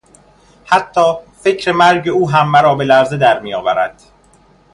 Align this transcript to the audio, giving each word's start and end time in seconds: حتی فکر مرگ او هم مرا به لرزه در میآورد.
حتی 0.65 1.13
فکر 1.41 1.71
مرگ 1.71 2.09
او 2.09 2.29
هم 2.29 2.47
مرا 2.51 2.75
به 2.75 2.83
لرزه 2.83 3.17
در 3.17 3.39
میآورد. 3.39 4.03